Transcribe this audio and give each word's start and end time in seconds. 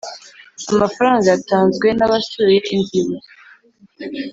Amafaranga 0.73 1.25
yatanzwe 1.33 1.87
n 1.97 2.01
abasuye 2.05 2.57
inzibutso 2.73 3.29